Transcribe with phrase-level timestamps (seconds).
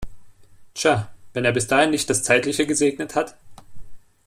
[0.73, 3.37] Tja, wenn er bis dahin nicht das Zeitliche gesegnet hat!